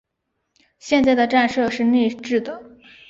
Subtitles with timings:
[0.79, 2.59] 现在的站舍是内置的。